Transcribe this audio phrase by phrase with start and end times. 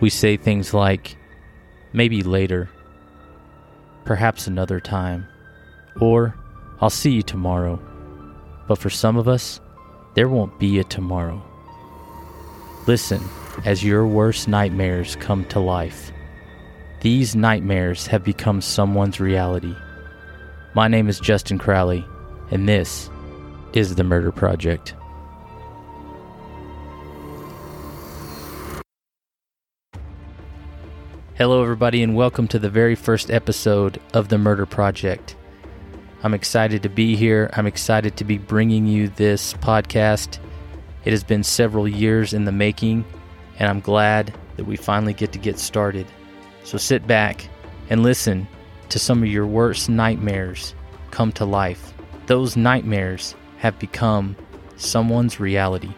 [0.00, 1.16] We say things like,
[1.92, 2.70] maybe later,
[4.04, 5.28] perhaps another time,
[6.00, 6.34] or
[6.80, 7.78] I'll see you tomorrow.
[8.66, 9.60] But for some of us,
[10.14, 11.42] there won't be a tomorrow.
[12.86, 13.22] Listen
[13.64, 16.12] as your worst nightmares come to life.
[17.02, 19.74] These nightmares have become someone's reality.
[20.74, 22.06] My name is Justin Crowley,
[22.50, 23.10] and this
[23.74, 24.94] is The Murder Project.
[31.40, 35.36] Hello, everybody, and welcome to the very first episode of The Murder Project.
[36.22, 37.48] I'm excited to be here.
[37.54, 40.38] I'm excited to be bringing you this podcast.
[41.06, 43.06] It has been several years in the making,
[43.58, 46.06] and I'm glad that we finally get to get started.
[46.62, 47.48] So sit back
[47.88, 48.46] and listen
[48.90, 50.74] to some of your worst nightmares
[51.10, 51.94] come to life.
[52.26, 54.36] Those nightmares have become
[54.76, 55.94] someone's reality.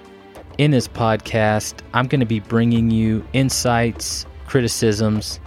[0.58, 5.40] In this podcast, I'm going to be bringing you insights, criticisms,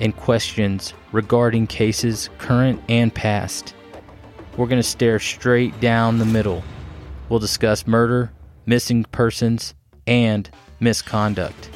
[0.00, 3.76] and questions regarding cases current and past.
[4.56, 6.64] We're going to stare straight down the middle.
[7.28, 8.32] We'll discuss murder,
[8.66, 9.72] missing persons,
[10.04, 11.70] and misconduct.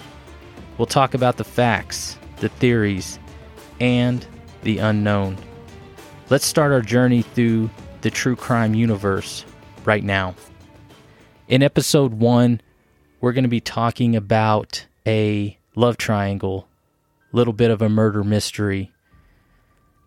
[0.77, 3.21] We'll talk about the facts, the theories,
[3.79, 4.27] and
[4.65, 5.39] the unknown.
[6.29, 9.45] Let's start our journey through the true crime universe
[9.85, 10.35] right now.
[11.47, 12.61] In episode one,
[13.21, 16.69] we're going to be talking about a love triangle,
[17.33, 18.93] little bit of a murder mystery.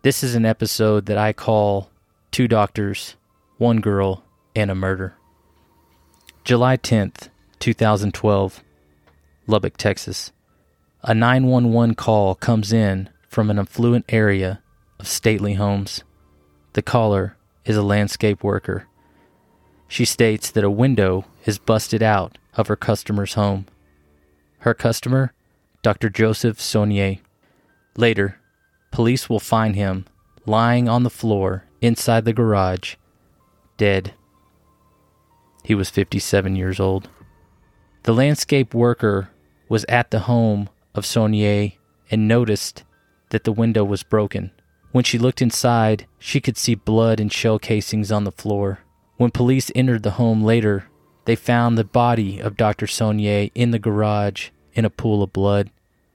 [0.02, 1.90] This is an episode that I call
[2.30, 3.16] Two Doctors,
[3.58, 4.24] One Girl,
[4.56, 5.14] and a Murder.
[6.44, 8.64] July 10th, 2012,
[9.46, 10.32] Lubbock, Texas.
[11.02, 14.62] A 911 call comes in from an affluent area
[14.98, 16.02] of stately homes.
[16.72, 18.86] The caller is a landscape worker.
[19.86, 23.66] She states that a window is busted out of her customer's home.
[24.60, 25.32] Her customer
[25.82, 26.10] Dr.
[26.10, 27.20] Joseph Sonnier.
[27.96, 28.40] Later,
[28.90, 30.06] police will find him
[30.44, 32.96] lying on the floor inside the garage,
[33.76, 34.14] dead.
[35.62, 37.08] He was 57 years old.
[38.02, 39.30] The landscape worker
[39.68, 41.74] was at the home of Sonnier
[42.10, 42.84] and noticed
[43.30, 44.50] that the window was broken.
[44.90, 48.80] When she looked inside, she could see blood and shell casings on the floor.
[49.16, 50.86] When police entered the home later,
[51.26, 52.86] they found the body of Dr.
[52.86, 55.70] Sonnier in the garage in a pool of blood,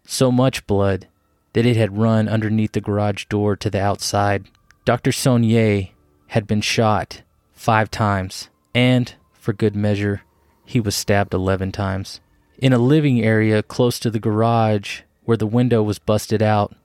[0.05, 1.07] so much blood
[1.53, 4.49] that it had run underneath the garage door to the outside.
[4.85, 5.11] Dr.
[5.11, 5.89] Sonnier
[6.27, 7.21] had been shot
[7.53, 10.23] five times, and, for good measure,
[10.65, 12.19] he was stabbed 11 times.
[12.57, 16.75] In a living area close to the garage where the window was busted out,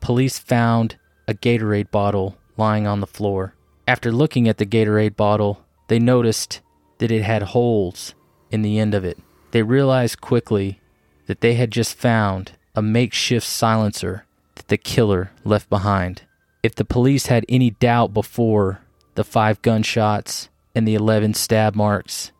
[0.00, 0.96] police found
[1.26, 3.54] a Gatorade bottle lying on the floor.
[3.86, 6.60] After looking at the Gatorade bottle, they noticed
[6.98, 8.14] that it had holes
[8.50, 9.18] in the end of it.
[9.50, 10.80] They realized quickly
[11.28, 14.24] that they had just found a makeshift silencer
[14.56, 16.22] that the killer left behind.
[16.62, 18.80] If the police had any doubt before
[19.14, 22.32] the five gunshots and the 11 stab marks,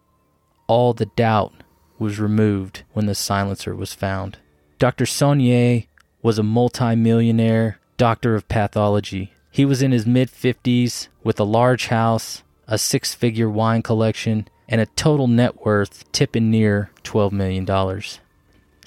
[0.66, 1.52] all the doubt
[1.98, 4.38] was removed when the silencer was found.
[4.78, 5.04] Dr.
[5.04, 5.86] Sonnier
[6.22, 9.32] was a multimillionaire doctor of pathology.
[9.50, 14.48] He was in his mid 50s with a large house, a six figure wine collection,
[14.68, 17.66] and a total net worth tipping near $12 million.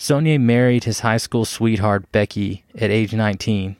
[0.01, 3.75] Sonnier married his high school sweetheart Becky at age 19.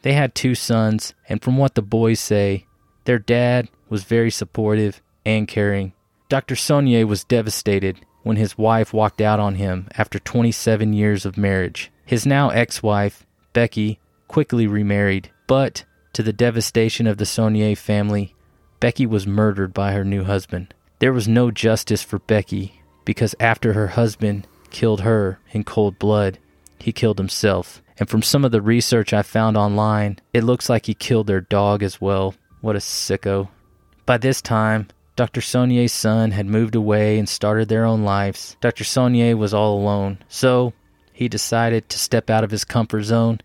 [0.00, 2.64] They had two sons, and from what the boys say,
[3.04, 5.92] their dad was very supportive and caring.
[6.30, 6.54] Dr.
[6.54, 11.92] Sonnier was devastated when his wife walked out on him after 27 years of marriage.
[12.06, 15.84] His now ex wife, Becky, quickly remarried, but
[16.14, 18.34] to the devastation of the Sonnier family,
[18.80, 20.72] Becky was murdered by her new husband.
[21.00, 26.36] There was no justice for Becky because after her husband killed her in cold blood.
[26.80, 27.80] He killed himself.
[27.96, 31.40] And from some of the research I found online, it looks like he killed their
[31.40, 32.34] dog as well.
[32.60, 33.48] What a sicko.
[34.04, 35.40] By this time, Dr.
[35.40, 38.56] Sonnier's son had moved away and started their own lives.
[38.60, 38.82] Dr.
[38.82, 40.72] Sonnier was all alone, so
[41.12, 43.38] he decided to step out of his comfort zone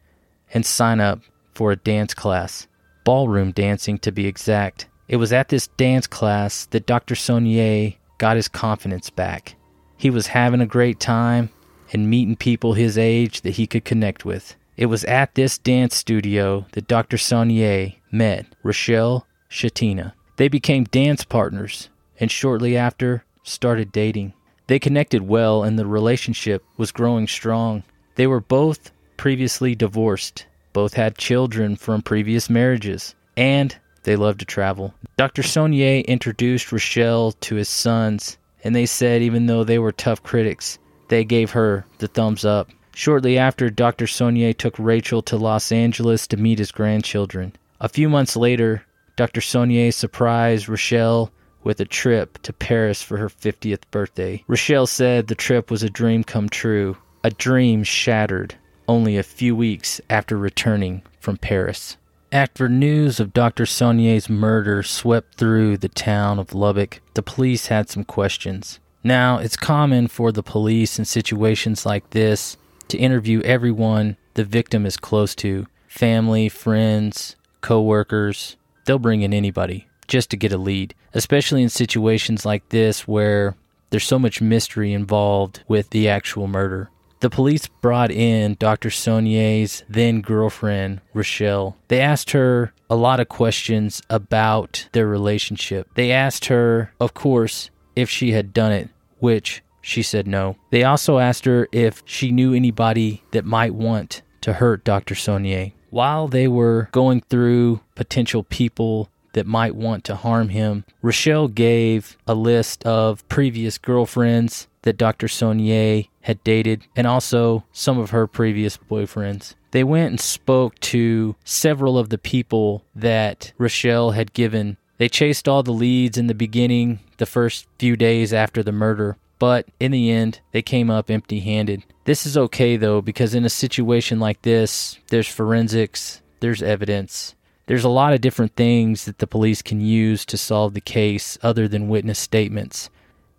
[0.51, 1.21] and sign up
[1.53, 2.65] for a dance class.
[3.03, 4.87] Ballroom dancing, to be exact.
[5.07, 7.13] It was at this dance class that Dr.
[7.13, 9.55] Sonnier got his confidence back.
[9.99, 11.49] He was having a great time
[11.91, 14.55] and meeting people his age that he could connect with.
[14.77, 17.17] It was at this dance studio that Dr.
[17.17, 20.13] Sonnier met Rochelle Shetina.
[20.37, 24.31] They became dance partners and shortly after started dating.
[24.67, 27.83] They connected well and the relationship was growing strong.
[28.15, 34.45] They were both previously divorced, both had children from previous marriages, and they loved to
[34.45, 34.93] travel.
[35.17, 35.43] Dr.
[35.43, 40.79] Sonnier introduced Rochelle to his sons and they said even though they were tough critics,
[41.07, 42.69] they gave her the thumbs up.
[42.93, 44.05] Shortly after, Dr.
[44.05, 47.53] Sonnier took Rachel to Los Angeles to meet his grandchildren.
[47.79, 48.83] A few months later,
[49.15, 49.41] Dr.
[49.41, 51.31] Sonnier surprised Rochelle
[51.63, 54.43] with a trip to Paris for her 50th birthday.
[54.47, 58.55] Rochelle said the trip was a dream come true, a dream shattered
[58.87, 61.97] only a few weeks after returning from Paris.
[62.31, 63.65] After news of Dr.
[63.65, 68.79] Sonnier's murder swept through the town of Lubbock, the police had some questions.
[69.03, 72.55] Now, it's common for the police in situations like this
[72.89, 78.57] to interview everyone the victim is close to family, friends, co workers.
[78.85, 83.55] They'll bring in anybody just to get a lead, especially in situations like this where
[83.89, 86.91] there's so much mystery involved with the actual murder.
[87.19, 88.89] The police brought in Dr.
[88.89, 91.75] Sonnier's then girlfriend, Rochelle.
[91.89, 95.89] They asked her a lot of questions about their relationship.
[95.95, 98.89] They asked her, of course, if she had done it,
[99.19, 100.55] which she said no.
[100.71, 105.15] They also asked her if she knew anybody that might want to hurt Dr.
[105.15, 105.73] Sonnier.
[105.89, 109.09] While they were going through potential people
[109.39, 115.27] that might want to harm him, Rochelle gave a list of previous girlfriends that Dr.
[115.29, 119.55] Sonnier had dated and also some of her previous boyfriends.
[119.71, 124.75] They went and spoke to several of the people that Rochelle had given.
[124.97, 129.15] They chased all the leads in the beginning, the first few days after the murder,
[129.37, 131.85] but in the end, they came up empty handed.
[132.03, 137.35] This is okay though, because in a situation like this, there's forensics, there's evidence,
[137.69, 141.37] there's a lot of different things that the police can use to solve the case
[141.43, 142.89] other than witness statements.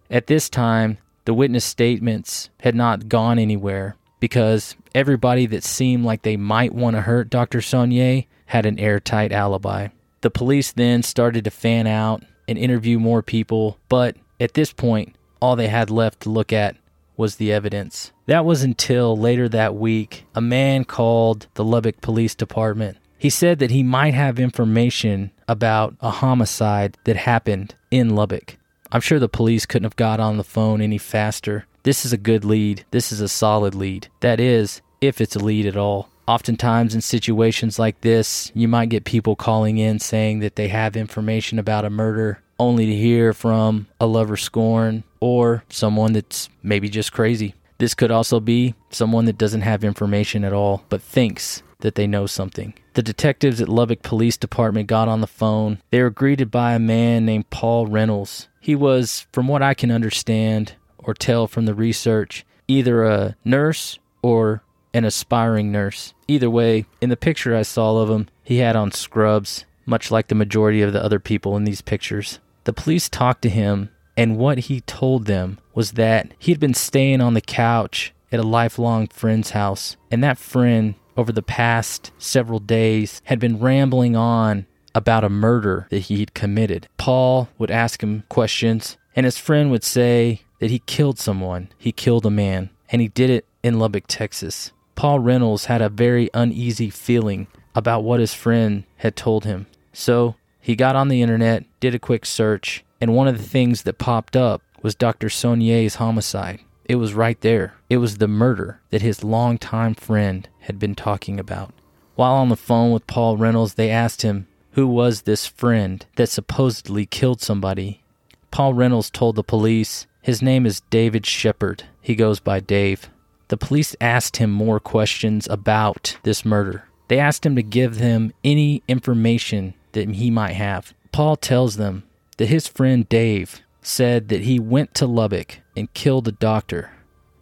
[0.09, 6.23] At this time, the witness statements had not gone anywhere because everybody that seemed like
[6.23, 7.59] they might want to hurt Dr.
[7.59, 9.89] Sonnier had an airtight alibi.
[10.21, 15.17] The police then started to fan out and interview more people, but at this point,
[15.43, 16.77] all they had left to look at
[17.17, 18.13] was the evidence.
[18.27, 22.97] That was until later that week, a man called the Lubbock Police Department.
[23.21, 28.57] He said that he might have information about a homicide that happened in Lubbock.
[28.91, 31.67] I'm sure the police couldn't have got on the phone any faster.
[31.83, 32.87] This is a good lead.
[32.93, 34.09] This is a solid lead.
[34.21, 36.09] That is, if it's a lead at all.
[36.27, 40.97] Oftentimes, in situations like this, you might get people calling in saying that they have
[40.97, 46.89] information about a murder only to hear from a lover scorn or someone that's maybe
[46.89, 47.55] just crazy.
[47.81, 52.07] This could also be someone that doesn't have information at all but thinks that they
[52.07, 52.75] know something.
[52.93, 55.79] The detectives at Lubbock Police Department got on the phone.
[55.91, 58.49] They were greeted by a man named Paul Reynolds.
[58.61, 63.99] He was, from what I can understand or tell from the research, either a nurse
[64.21, 64.63] or
[64.93, 66.13] an aspiring nurse.
[66.29, 70.29] Either way, in the picture I saw of him, he had on scrubs, much like
[70.29, 72.41] the majority of the other people in these pictures.
[72.65, 76.75] The police talked to him, and what he told them was that he had been
[76.75, 82.13] staying on the couch at a lifelong friend's house, and that friend, over the past
[82.19, 86.89] several days, had been rambling on about a murder that he'd committed.
[86.97, 91.69] Paul would ask him questions, and his friend would say that he killed someone.
[91.79, 94.73] He killed a man, and he did it in Lubbock, Texas.
[94.95, 99.67] Paul Reynolds had a very uneasy feeling about what his friend had told him.
[99.93, 103.83] So he got on the internet, did a quick search, and one of the things
[103.83, 105.29] that popped up was Dr.
[105.29, 106.61] Sonnier's homicide.
[106.85, 107.75] It was right there.
[107.89, 111.73] It was the murder that his longtime friend had been talking about.
[112.17, 116.29] While on the phone with Paul Reynolds, they asked him who was this friend that
[116.29, 118.03] supposedly killed somebody.
[118.51, 121.85] Paul Reynolds told the police his name is David Shepard.
[122.01, 123.09] He goes by Dave.
[123.49, 126.85] The police asked him more questions about this murder.
[127.09, 130.95] They asked him to give them any information that he might have.
[131.11, 132.05] Paul tells them
[132.41, 136.91] that his friend Dave said that he went to Lubbock and killed a doctor,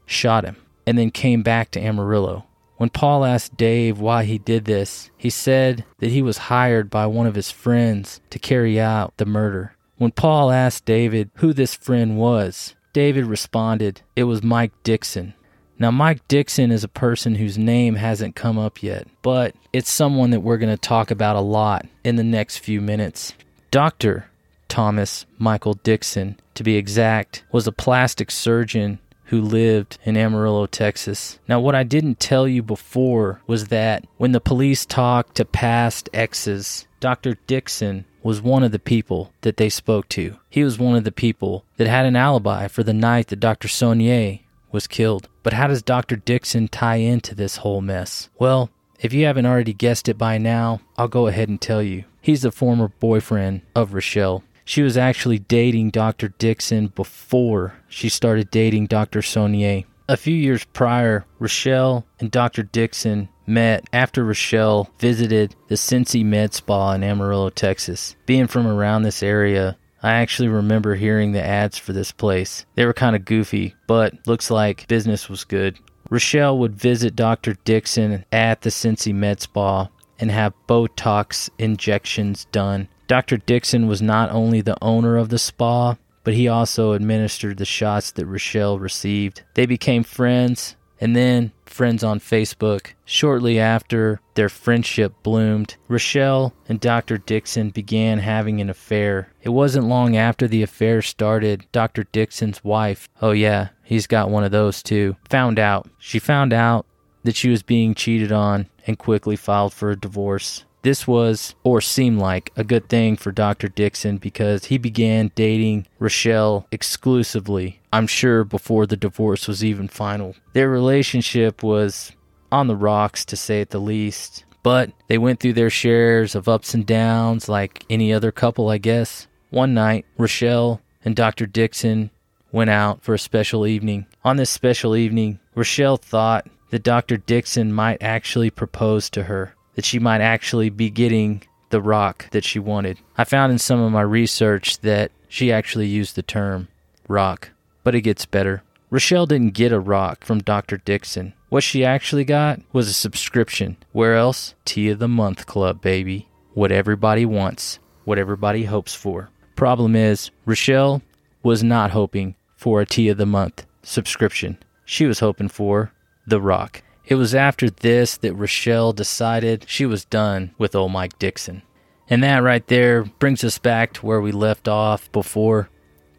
[0.06, 0.56] shot him,
[0.88, 2.46] and then came back to Amarillo.
[2.78, 7.06] When Paul asked Dave why he did this, he said that he was hired by
[7.06, 9.76] one of his friends to carry out the murder.
[9.98, 15.34] When Paul asked David who this friend was, David responded, It was Mike Dixon.
[15.78, 20.30] Now, Mike Dixon is a person whose name hasn't come up yet, but it's someone
[20.30, 23.34] that we're going to talk about a lot in the next few minutes.
[23.70, 24.28] Dr.
[24.68, 31.38] Thomas Michael Dixon, to be exact, was a plastic surgeon who lived in Amarillo, Texas.
[31.48, 36.08] Now, what I didn't tell you before was that when the police talked to past
[36.14, 37.36] exes, Dr.
[37.46, 40.36] Dixon was one of the people that they spoke to.
[40.48, 43.68] He was one of the people that had an alibi for the night that Dr.
[43.68, 44.40] Sonnier
[44.72, 45.28] was killed.
[45.42, 46.16] But how does Dr.
[46.16, 48.28] Dixon tie into this whole mess?
[48.38, 48.70] Well,
[49.00, 52.04] if you haven't already guessed it by now, I'll go ahead and tell you.
[52.20, 54.42] He's the former boyfriend of Rochelle.
[54.68, 56.28] She was actually dating Dr.
[56.28, 59.20] Dixon before she started dating Dr.
[59.22, 59.86] Sonnier.
[60.10, 62.64] A few years prior, Rochelle and Dr.
[62.64, 68.14] Dixon met after Rochelle visited the Cincy Med Spa in Amarillo, Texas.
[68.26, 72.66] Being from around this area, I actually remember hearing the ads for this place.
[72.74, 75.78] They were kind of goofy, but looks like business was good.
[76.10, 77.54] Rochelle would visit Dr.
[77.64, 82.88] Dixon at the Cincy Med Spa and have Botox injections done.
[83.08, 83.38] Dr.
[83.38, 88.10] Dixon was not only the owner of the spa, but he also administered the shots
[88.12, 89.42] that Rochelle received.
[89.54, 92.88] They became friends and then friends on Facebook.
[93.06, 97.16] Shortly after their friendship bloomed, Rochelle and Dr.
[97.16, 99.32] Dixon began having an affair.
[99.42, 102.04] It wasn't long after the affair started, Dr.
[102.04, 105.88] Dixon's wife, oh yeah, he's got one of those too, found out.
[105.98, 106.84] She found out
[107.24, 110.64] that she was being cheated on and quickly filed for a divorce.
[110.88, 113.68] This was, or seemed like, a good thing for Dr.
[113.68, 120.34] Dixon because he began dating Rochelle exclusively, I'm sure before the divorce was even final.
[120.54, 122.12] Their relationship was
[122.50, 126.48] on the rocks, to say it the least, but they went through their shares of
[126.48, 129.26] ups and downs like any other couple, I guess.
[129.50, 131.44] One night, Rochelle and Dr.
[131.44, 132.10] Dixon
[132.50, 134.06] went out for a special evening.
[134.24, 137.18] On this special evening, Rochelle thought that Dr.
[137.18, 142.42] Dixon might actually propose to her that she might actually be getting the rock that
[142.42, 142.98] she wanted.
[143.16, 146.66] I found in some of my research that she actually used the term
[147.06, 147.50] rock,
[147.84, 148.64] but it gets better.
[148.90, 150.78] Rochelle didn't get a rock from Dr.
[150.78, 151.32] Dixon.
[151.48, 153.76] What she actually got was a subscription.
[153.92, 154.56] Where else?
[154.64, 156.26] Tea of the Month Club, baby.
[156.54, 159.30] What everybody wants, what everybody hopes for.
[159.54, 161.02] Problem is, Rochelle
[161.44, 164.58] was not hoping for a Tea of the Month subscription.
[164.84, 165.92] She was hoping for
[166.26, 166.82] the rock.
[167.08, 171.62] It was after this that Rochelle decided she was done with old Mike Dixon.
[172.10, 175.70] And that right there brings us back to where we left off before.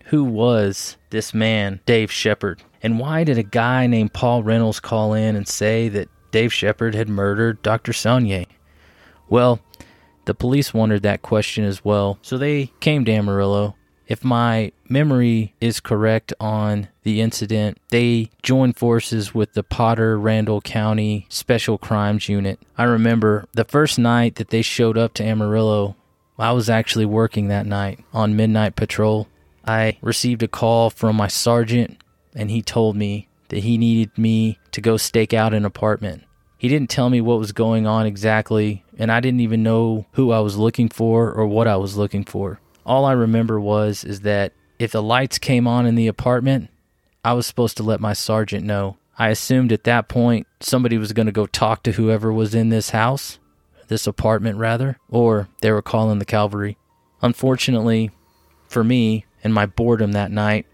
[0.05, 2.63] Who was this man, Dave Shepard?
[2.81, 6.96] And why did a guy named Paul Reynolds call in and say that Dave Shepard
[6.96, 7.93] had murdered Dr.
[7.93, 8.48] Sonnier?
[9.29, 9.60] Well,
[10.25, 13.75] the police wondered that question as well, so they came to Amarillo
[14.08, 20.61] if my memory is correct on the incident, they joined forces with the Potter Randall
[20.61, 22.59] County Special Crimes Unit.
[22.77, 25.95] I remember the first night that they showed up to Amarillo,
[26.37, 29.27] I was actually working that night on midnight patrol.
[29.65, 32.01] I received a call from my sergeant,
[32.35, 36.23] and he told me that he needed me to go stake out an apartment.
[36.57, 40.31] He didn't tell me what was going on exactly, and I didn't even know who
[40.31, 44.21] I was looking for or what I was looking for all I remember was is
[44.21, 46.71] that if the lights came on in the apartment,
[47.23, 48.97] I was supposed to let my sergeant know.
[49.17, 52.69] I assumed at that point somebody was going to go talk to whoever was in
[52.69, 53.39] this house,
[53.88, 56.77] this apartment rather, or they were calling the cavalry.
[57.21, 58.11] Unfortunately,
[58.67, 60.65] for me and my boredom that night,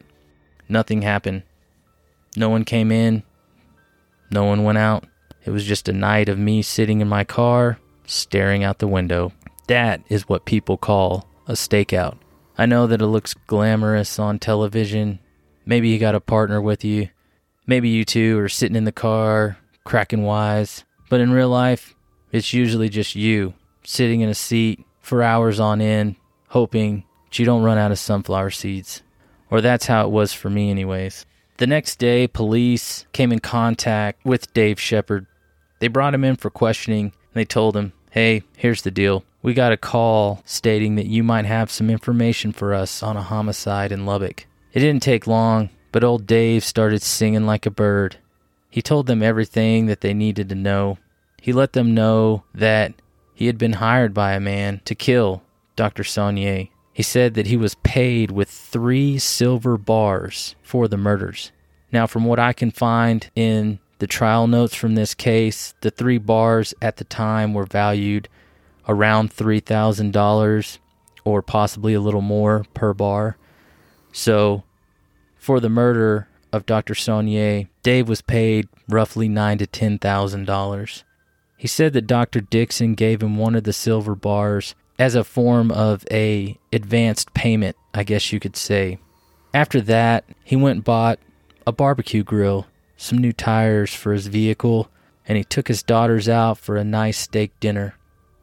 [0.69, 1.43] nothing happened.
[2.37, 3.23] No one came in,
[4.29, 5.05] no one went out.
[5.45, 9.31] It was just a night of me sitting in my car, staring out the window.
[9.67, 12.17] That is what people call a stakeout.
[12.57, 15.19] I know that it looks glamorous on television.
[15.65, 17.09] Maybe you got a partner with you.
[17.67, 20.83] Maybe you two are sitting in the car, cracking wise.
[21.09, 21.95] But in real life,
[22.31, 23.53] it's usually just you
[23.83, 26.15] sitting in a seat for hours on end,
[26.49, 29.01] hoping that you don't run out of sunflower seeds.
[29.49, 31.25] Or that's how it was for me, anyways.
[31.57, 35.25] The next day, police came in contact with Dave Shepard.
[35.79, 39.53] They brought him in for questioning and they told him, hey, here's the deal we
[39.53, 43.91] got a call stating that you might have some information for us on a homicide
[43.91, 44.47] in Lubbock.
[44.75, 48.17] It didn't take long, but old Dave started singing like a bird.
[48.69, 50.97] He told them everything that they needed to know.
[51.41, 52.93] He let them know that
[53.33, 55.43] he had been hired by a man to kill
[55.77, 56.03] Dr.
[56.03, 56.67] Sonnier.
[56.91, 61.53] He said that he was paid with three silver bars for the murders.
[61.93, 66.17] Now, from what I can find in the trial notes from this case, the three
[66.17, 68.27] bars at the time were valued
[68.89, 70.77] around $3,000
[71.23, 73.37] or possibly a little more per bar.
[74.15, 74.63] So,
[75.35, 76.93] for the murder of Dr.
[76.95, 81.03] Sonnier, Dave was paid roughly nine to ten thousand dollars.
[81.57, 82.39] He said that Dr.
[82.39, 87.75] Dixon gave him one of the silver bars as a form of a advanced payment,
[87.93, 88.99] I guess you could say.
[89.53, 91.19] After that, he went and bought
[91.67, 94.89] a barbecue grill, some new tires for his vehicle,
[95.27, 97.95] and he took his daughters out for a nice steak dinner.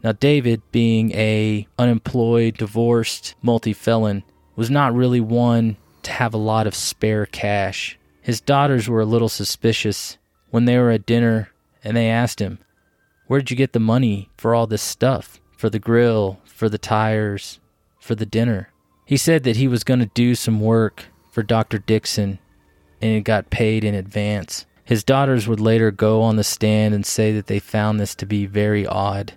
[0.05, 4.23] Now, David, being a unemployed, divorced, multi-felon,
[4.57, 7.99] was not really one to have a lot of spare cash.
[8.21, 10.19] His daughters were a little suspicious
[10.51, 11.51] when they were at dinner
[11.83, 12.59] and they asked him,
[13.27, 15.41] Where'd you get the money for all this stuff?
[15.57, 17.61] For the grill, for the tires,
[17.99, 18.71] for the dinner?
[19.07, 21.79] He said that he was going to do some work for Dr.
[21.79, 22.39] Dixon
[23.01, 24.67] and it got paid in advance.
[24.85, 28.27] His daughters would later go on the stand and say that they found this to
[28.27, 29.33] be very odd.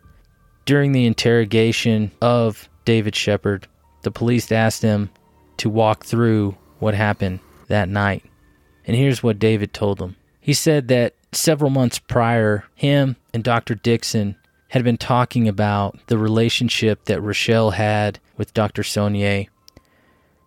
[0.65, 3.67] During the interrogation of David Shepard,
[4.05, 5.09] the police asked him
[5.57, 8.24] to walk through what happened that night.
[8.85, 10.15] And here's what David told them.
[10.39, 13.74] He said that several months prior, him and Dr.
[13.74, 14.35] Dixon
[14.67, 18.83] had been talking about the relationship that Rochelle had with Dr.
[18.83, 19.47] Sonnier.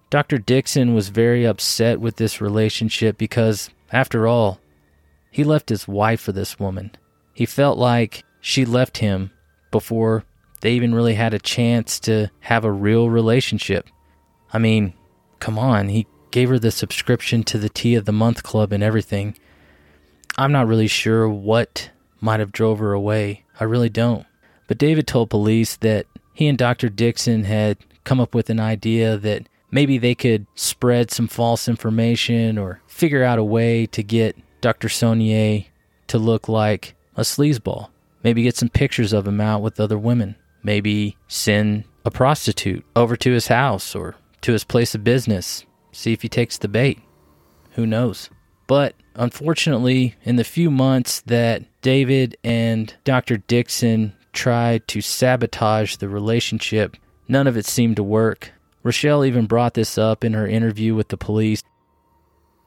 [0.08, 0.38] Dr.
[0.38, 4.60] Dixon was very upset with this relationship because, after all,
[5.32, 6.92] he left his wife for this woman.
[7.34, 9.32] He felt like she left him
[9.72, 10.24] before
[10.60, 13.88] they even really had a chance to have a real relationship.
[14.52, 14.94] I mean,
[15.40, 18.82] come on, he gave her the subscription to the Tea of the Month Club and
[18.82, 19.36] everything.
[20.36, 23.44] I'm not really sure what might have drove her away.
[23.58, 24.26] I really don't.
[24.66, 26.88] But David told police that he and Dr.
[26.88, 32.58] Dixon had come up with an idea that maybe they could spread some false information
[32.58, 34.88] or figure out a way to get Dr.
[34.88, 35.66] Sonnier
[36.08, 37.88] to look like a sleazeball.
[38.22, 40.36] Maybe get some pictures of him out with other women.
[40.62, 45.64] Maybe send a prostitute over to his house or to his place of business.
[45.92, 47.00] See if he takes the bait.
[47.72, 48.30] Who knows?
[48.66, 53.38] But unfortunately, in the few months that David and Dr.
[53.38, 56.96] Dixon tried to sabotage the relationship,
[57.28, 58.52] none of it seemed to work.
[58.82, 61.62] Rochelle even brought this up in her interview with the police.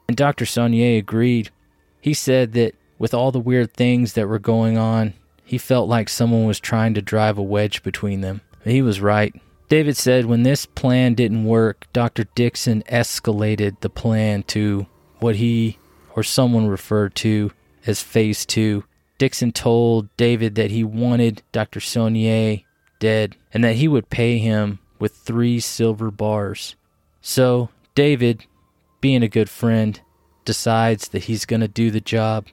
[0.08, 0.44] And Dr.
[0.44, 1.50] Sonnier agreed.
[2.00, 5.14] He said that with all the weird things that were going on,
[5.52, 8.40] he felt like someone was trying to drive a wedge between them.
[8.64, 9.38] He was right.
[9.68, 12.24] David said when this plan didn't work, Dr.
[12.34, 14.86] Dixon escalated the plan to
[15.18, 15.76] what he
[16.16, 17.52] or someone referred to
[17.86, 18.84] as phase two.
[19.18, 21.80] Dixon told David that he wanted Dr.
[21.80, 22.64] Sonnier
[22.98, 26.76] dead and that he would pay him with three silver bars.
[27.20, 28.46] So, David,
[29.02, 30.00] being a good friend,
[30.46, 32.46] decides that he's going to do the job.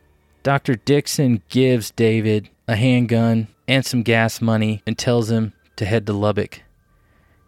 [0.44, 0.76] Dr.
[0.76, 6.14] Dixon gives David a handgun and some gas money and tells him to head to
[6.14, 6.62] Lubbock.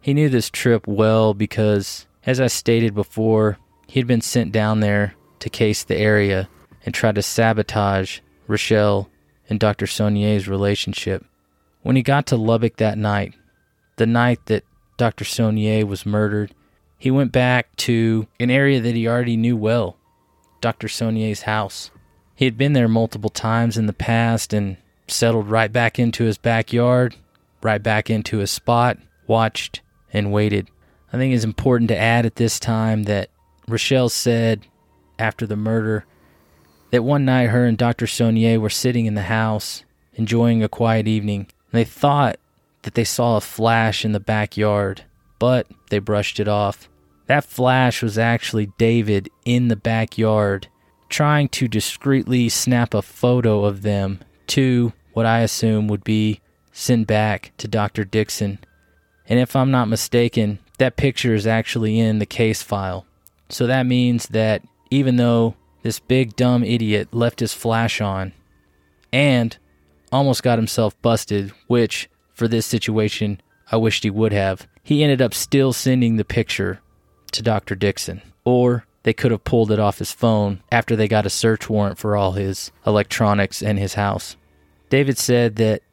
[0.02, 4.80] He knew this trip well because, as I stated before, he had been sent down
[4.80, 6.50] there to case the area
[6.84, 9.12] and try to sabotage Rochelle
[9.48, 9.86] and Dr.
[9.86, 11.24] Sonnier's relationship.
[11.84, 13.36] When he got to Lubbock that night,
[13.98, 14.66] the night that
[14.98, 15.24] Dr.
[15.24, 16.56] Sonnier was murdered,
[16.98, 19.98] he went back to an area that he already knew well
[20.62, 20.88] Dr.
[20.88, 21.92] Sonnier's house.
[22.34, 24.78] He had been there multiple times in the past and
[25.12, 27.16] settled right back into his backyard,
[27.62, 28.98] right back into his spot,
[29.28, 29.82] watched,
[30.14, 30.70] and waited.
[31.14, 33.30] I think it's important to add at this time that
[33.68, 34.66] Rochelle said
[35.20, 36.06] after the murder
[36.92, 38.06] that one night her and Dr.
[38.06, 39.84] Sonnier were sitting in the house
[40.16, 41.48] enjoying a quiet evening.
[41.72, 42.38] They thought
[42.82, 45.04] that they saw a flash in the backyard,
[45.40, 46.90] but they brushed it off.
[47.28, 50.68] That flash was actually David in the backyard
[51.08, 57.08] trying to discreetly snap a photo of them to what I assume would be sent
[57.08, 58.04] back to Dr.
[58.04, 58.60] Dixon.
[59.28, 63.06] And if I'm not mistaken, that picture is actually in the case file.
[63.50, 68.34] So that means that even though this big dumb idiot left his flash on
[69.12, 69.58] and
[70.12, 75.22] almost got himself busted, which for this situation I wished he would have, he ended
[75.22, 76.82] up still sending the picture
[77.32, 77.76] to Dr.
[77.76, 78.22] Dixon.
[78.44, 81.98] Or they could have pulled it off his phone after they got a search warrant
[81.98, 84.36] for all his electronics in his house.
[84.92, 85.84] David said that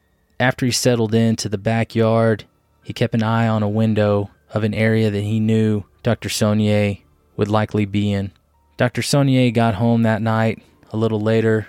[0.41, 2.43] after he settled into the backyard,
[2.83, 6.27] he kept an eye on a window of an area that he knew Dr.
[6.27, 6.99] Sonnier
[7.37, 8.33] would likely be in.
[8.75, 9.01] Dr.
[9.01, 11.67] Sonnier got home that night a little later,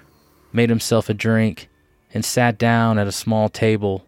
[0.52, 1.68] made himself a drink,
[2.12, 4.04] and sat down at a small table.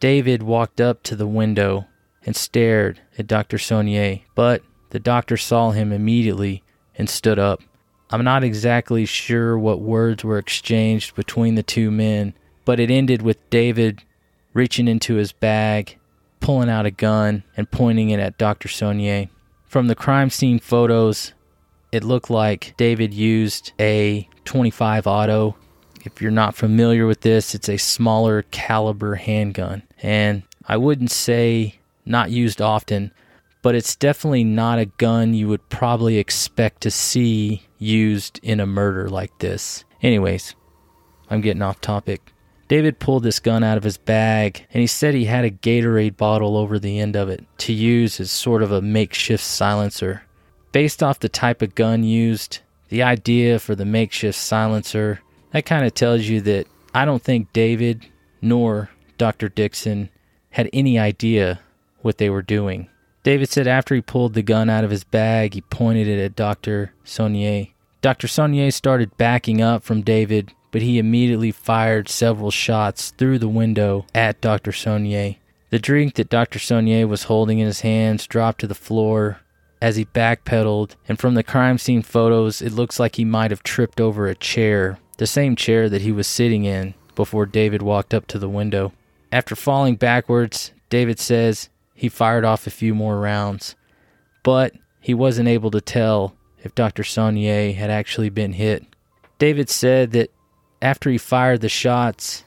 [0.00, 1.86] David walked up to the window
[2.24, 3.58] and stared at Dr.
[3.58, 6.64] Sonnier, but the doctor saw him immediately
[6.96, 7.62] and stood up.
[8.10, 12.34] I'm not exactly sure what words were exchanged between the two men,
[12.66, 14.02] but it ended with David
[14.52, 15.96] reaching into his bag,
[16.40, 18.68] pulling out a gun, and pointing it at Dr.
[18.68, 19.30] Sonnier.
[19.64, 21.32] From the crime scene photos,
[21.92, 25.56] it looked like David used a 25 auto.
[26.04, 29.82] If you're not familiar with this, it's a smaller caliber handgun.
[30.02, 33.12] And I wouldn't say not used often,
[33.62, 38.66] but it's definitely not a gun you would probably expect to see used in a
[38.66, 39.84] murder like this.
[40.02, 40.54] Anyways,
[41.30, 42.32] I'm getting off topic.
[42.68, 46.16] David pulled this gun out of his bag and he said he had a Gatorade
[46.16, 50.22] bottle over the end of it to use as sort of a makeshift silencer.
[50.72, 55.20] Based off the type of gun used, the idea for the makeshift silencer,
[55.52, 58.06] that kind of tells you that I don't think David
[58.42, 59.48] nor Dr.
[59.48, 60.10] Dixon
[60.50, 61.60] had any idea
[62.02, 62.88] what they were doing.
[63.22, 66.36] David said after he pulled the gun out of his bag, he pointed it at
[66.36, 66.92] Dr.
[67.04, 67.68] Sonnier.
[68.00, 68.28] Dr.
[68.28, 74.06] Sonnier started backing up from David, but he immediately fired several shots through the window
[74.14, 74.72] at Dr.
[74.72, 75.36] Sonnier.
[75.70, 76.58] The drink that Dr.
[76.58, 79.40] Sonnier was holding in his hands dropped to the floor
[79.80, 83.62] as he backpedaled, and from the crime scene photos, it looks like he might have
[83.62, 88.14] tripped over a chair, the same chair that he was sitting in before David walked
[88.14, 88.92] up to the window.
[89.30, 93.74] After falling backwards, David says he fired off a few more rounds,
[94.42, 97.02] but he wasn't able to tell if Dr.
[97.02, 98.84] Sonnier had actually been hit.
[99.38, 100.30] David said that
[100.86, 102.44] after he fired the shots,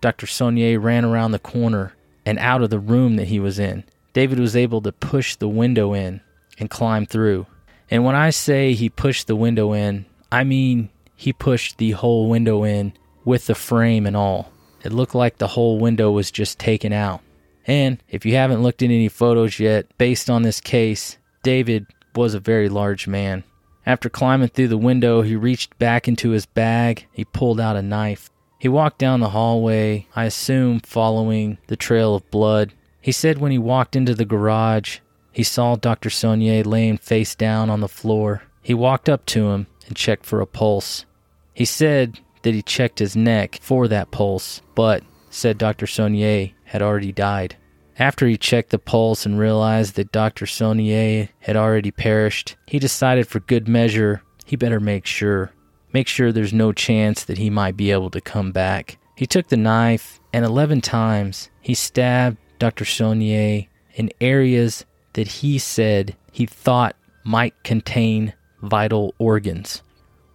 [0.00, 0.26] Dr.
[0.26, 3.82] Sonnier ran around the corner and out of the room that he was in.
[4.12, 6.20] David was able to push the window in
[6.60, 7.44] and climb through.
[7.90, 12.28] And when I say he pushed the window in, I mean he pushed the whole
[12.28, 12.92] window in
[13.24, 14.52] with the frame and all.
[14.84, 17.20] It looked like the whole window was just taken out.
[17.66, 22.34] And if you haven't looked at any photos yet, based on this case, David was
[22.34, 23.42] a very large man.
[23.84, 27.06] After climbing through the window, he reached back into his bag.
[27.12, 28.30] He pulled out a knife.
[28.58, 32.72] He walked down the hallway, I assume following the trail of blood.
[33.00, 35.00] He said when he walked into the garage,
[35.32, 36.10] he saw Dr.
[36.10, 38.42] Sonnier laying face down on the floor.
[38.62, 41.04] He walked up to him and checked for a pulse.
[41.52, 45.86] He said that he checked his neck for that pulse, but said Dr.
[45.86, 47.56] Sonnier had already died.
[47.98, 50.46] After he checked the pulse and realized that Dr.
[50.46, 55.52] Sonnier had already perished, he decided for good measure he better make sure
[55.92, 58.98] make sure there's no chance that he might be able to come back.
[59.16, 62.84] He took the knife and 11 times he stabbed Dr.
[62.84, 69.82] Sonnier in areas that he said he thought might contain vital organs.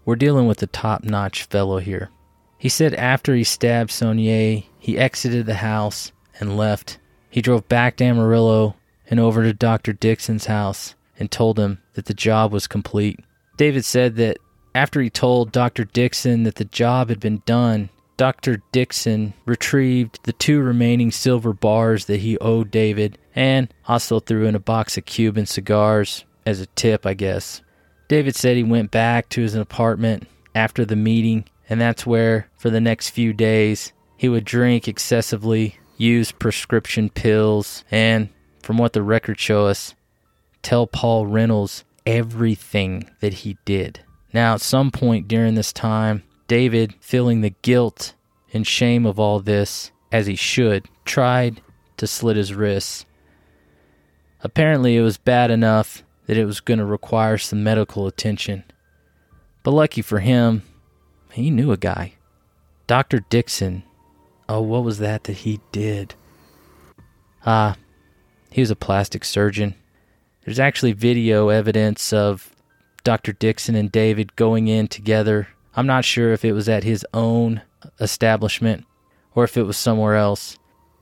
[0.06, 2.10] We're dealing with a top notch fellow here.
[2.58, 7.00] He said after he stabbed Sonnier, he exited the house and left.
[7.38, 9.94] He drove back to Amarillo and over to Dr.
[9.94, 13.20] Dixon's house and told him that the job was complete.
[13.58, 14.40] David said that
[14.74, 15.84] after he told Dr.
[15.84, 18.64] Dixon that the job had been done, Dr.
[18.72, 24.56] Dixon retrieved the two remaining silver bars that he owed David and also threw in
[24.56, 27.62] a box of Cuban cigars as a tip, I guess.
[28.08, 32.72] David said he went back to his apartment after the meeting, and that's where, for
[32.72, 38.30] the next few days, he would drink excessively, use prescription pills, and,
[38.62, 39.96] from what the records show us,
[40.62, 44.02] tell Paul Reynolds everything that he did.
[44.34, 48.14] Now, at some point during this time, David, feeling the guilt
[48.54, 51.62] and shame of all this, as he should, tried
[51.98, 53.06] to slit his wrists.
[54.42, 58.64] Apparently, it was bad enough that it was going to require some medical attention.
[59.64, 60.62] But lucky for him,
[61.32, 62.14] he knew a guy.
[62.86, 63.20] Dr.
[63.30, 63.84] Dixon.
[64.50, 66.16] Oh, what was that that he did?
[67.46, 67.76] Ah,
[68.50, 69.76] he was a plastic surgeon.
[70.46, 72.56] There's actually video evidence of
[73.04, 73.34] Dr.
[73.34, 75.50] Dixon and David going in together.
[75.76, 77.62] I'm not sure if it was at his own
[78.00, 78.86] establishment
[79.36, 80.58] or if it was somewhere else,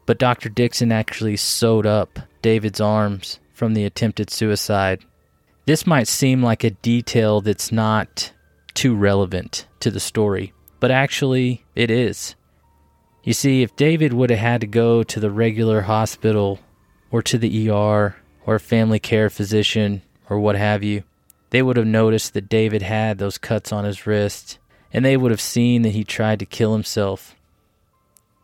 [0.06, 0.50] but Dr.
[0.50, 5.04] Dixon actually sewed up David's arms from the attempted suicide.
[5.66, 8.32] This might seem like a detail that's not
[8.74, 12.36] too relevant to the story, but actually it is.
[13.26, 16.60] You see, if David would have had to go to the regular hospital
[17.10, 21.02] or to the ER or a family care physician or what have you,
[21.50, 24.60] they would have noticed that David had those cuts on his wrist,
[24.94, 27.36] and they would have seen that he tried to kill himself.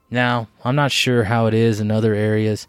[0.09, 2.67] Now, I'm not sure how it is in other areas,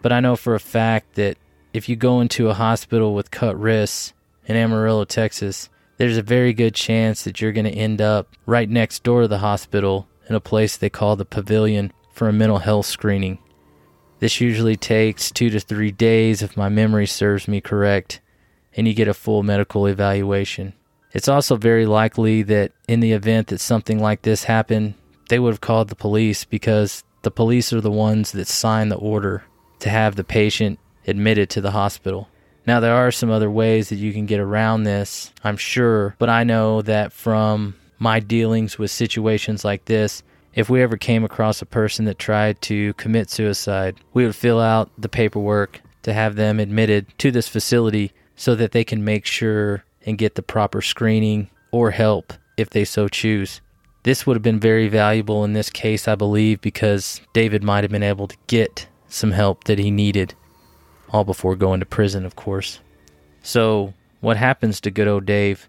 [0.00, 1.36] but I know for a fact that
[1.74, 4.14] if you go into a hospital with cut wrists
[4.46, 8.70] in Amarillo, Texas, there's a very good chance that you're going to end up right
[8.70, 12.58] next door to the hospital in a place they call the pavilion for a mental
[12.58, 13.38] health screening.
[14.20, 18.20] This usually takes two to three days if my memory serves me correct,
[18.76, 20.74] and you get a full medical evaluation.
[21.12, 24.94] It's also very likely that in the event that something like this happened,
[25.28, 28.96] they would have called the police because the police are the ones that sign the
[28.96, 29.44] order
[29.80, 32.28] to have the patient admitted to the hospital.
[32.66, 36.28] Now, there are some other ways that you can get around this, I'm sure, but
[36.28, 41.62] I know that from my dealings with situations like this, if we ever came across
[41.62, 46.34] a person that tried to commit suicide, we would fill out the paperwork to have
[46.34, 50.82] them admitted to this facility so that they can make sure and get the proper
[50.82, 53.60] screening or help if they so choose.
[54.02, 57.92] This would have been very valuable in this case, I believe, because David might have
[57.92, 60.34] been able to get some help that he needed,
[61.10, 62.80] all before going to prison, of course.
[63.42, 65.68] So, what happens to good old Dave?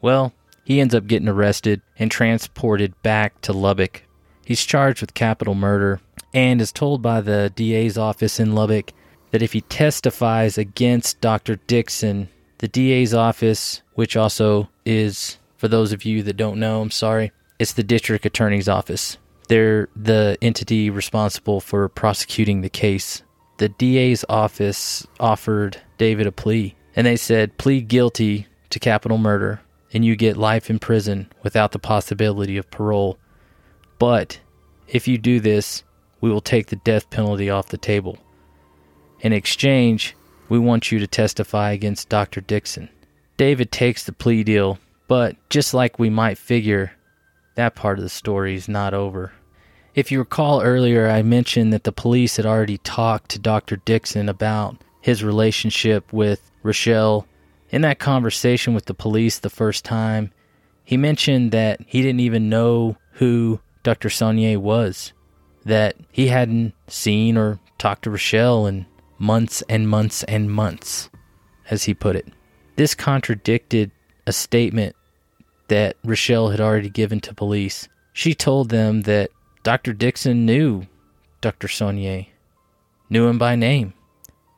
[0.00, 0.32] Well,
[0.64, 4.02] he ends up getting arrested and transported back to Lubbock.
[4.44, 6.00] He's charged with capital murder
[6.32, 8.92] and is told by the DA's office in Lubbock
[9.30, 11.56] that if he testifies against Dr.
[11.56, 16.90] Dixon, the DA's office, which also is For those of you that don't know, I'm
[16.90, 17.32] sorry.
[17.58, 19.18] It's the district attorney's office.
[19.48, 23.22] They're the entity responsible for prosecuting the case.
[23.58, 29.60] The DA's office offered David a plea, and they said, plead guilty to capital murder,
[29.92, 33.18] and you get life in prison without the possibility of parole.
[33.98, 34.40] But
[34.88, 35.84] if you do this,
[36.20, 38.18] we will take the death penalty off the table.
[39.20, 40.16] In exchange,
[40.48, 42.40] we want you to testify against Dr.
[42.40, 42.88] Dixon.
[43.36, 46.92] David takes the plea deal, but just like we might figure,
[47.54, 49.32] that part of the story is not over.
[49.94, 53.76] If you recall earlier, I mentioned that the police had already talked to Dr.
[53.76, 57.26] Dixon about his relationship with Rochelle.
[57.70, 60.32] In that conversation with the police the first time,
[60.84, 64.08] he mentioned that he didn't even know who Dr.
[64.08, 65.12] Sonnier was,
[65.64, 68.86] that he hadn't seen or talked to Rochelle in
[69.18, 71.10] months and months and months,
[71.70, 72.26] as he put it.
[72.74, 73.92] This contradicted
[74.26, 74.96] a statement
[75.68, 77.88] that Rochelle had already given to police.
[78.12, 79.30] She told them that
[79.62, 79.92] Dr.
[79.92, 80.86] Dixon knew
[81.40, 81.68] Dr.
[81.68, 82.26] Sonnier,
[83.08, 83.94] knew him by name.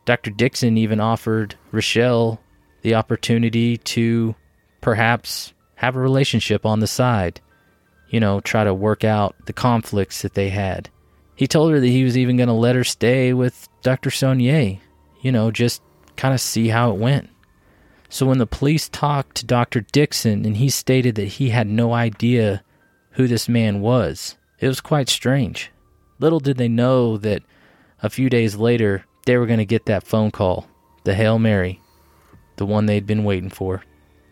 [0.04, 0.30] Dr.
[0.30, 2.40] Dixon even offered Rochelle
[2.82, 4.34] the opportunity to
[4.80, 7.40] perhaps have a relationship on the side,
[8.08, 10.90] you know, try to work out the conflicts that they had.
[11.34, 14.10] He told her that he was even going to let her stay with Dr.
[14.10, 14.78] Sonnier,
[15.22, 15.82] you know, just
[16.16, 17.30] kind of see how it went.
[18.08, 19.80] So when the police talked to Dr.
[19.80, 22.62] Dixon and he stated that he had no idea
[23.12, 25.70] who this man was, it was quite strange.
[26.18, 27.42] Little did they know that
[28.02, 30.68] a few days later they were going to get that phone call,
[31.04, 31.80] the Hail Mary,
[32.62, 33.82] the one they'd been waiting for.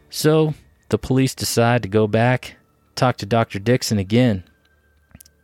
[0.09, 0.55] So
[0.89, 2.57] the police decide to go back,
[2.95, 3.59] talk to Dr.
[3.59, 4.45] Dixon again.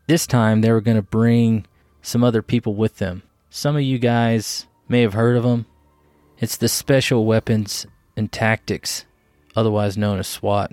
[0.07, 1.67] This time they were going to bring
[2.01, 3.25] some other people with them.
[3.51, 5.67] Some of you guys may have heard of them.
[6.39, 9.05] It's the Special Weapons and Tactics,
[9.57, 10.71] otherwise known as SWAT.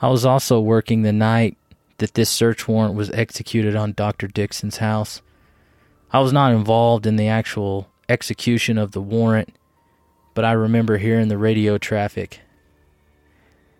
[0.00, 1.56] I was also working the night
[1.98, 4.28] that this search warrant was executed on Dr.
[4.28, 5.22] Dixon's house.
[6.12, 9.56] I was not involved in the actual execution of the warrant,
[10.34, 12.40] but I remember hearing the radio traffic.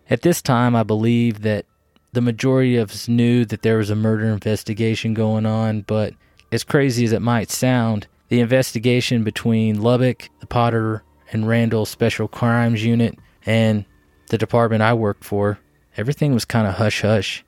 [0.09, 1.65] At this time, I believe that
[2.11, 6.13] the majority of us knew that there was a murder investigation going on, but
[6.51, 12.27] as crazy as it might sound, the investigation between Lubbock, the Potter and Randall Special
[12.27, 13.85] Crimes Unit, and
[14.29, 15.59] the department I worked for,
[15.97, 17.43] everything was kind of hush hush.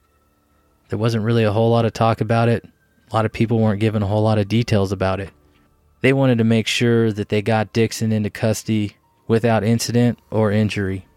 [0.89, 2.65] There wasn't really a whole lot of talk about it.
[3.11, 5.29] A lot of people weren't given a whole lot of details about it.
[6.05, 8.95] They wanted to make sure that they got Dixon into custody
[9.27, 11.07] without incident or injury.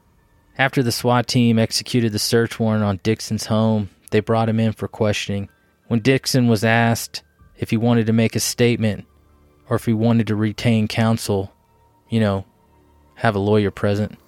[0.57, 4.73] After the SWAT team executed the search warrant on Dixon's home, they brought him in
[4.73, 5.51] for questioning.
[5.89, 7.23] When Dixon was asked
[7.59, 9.05] if he wanted to make a statement
[9.69, 11.53] or if he wanted to retain counsel,
[12.09, 12.47] you know,
[13.17, 14.19] have a lawyer present,